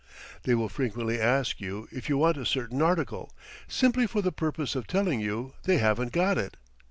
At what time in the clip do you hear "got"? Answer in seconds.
6.11-6.39